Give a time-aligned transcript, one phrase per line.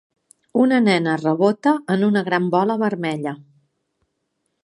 [0.61, 3.35] Una nena rebota en una gran bola vermella.